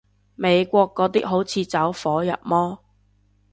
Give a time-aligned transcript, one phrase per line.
[0.33, 2.79] 美國嗰啲好似走火入魔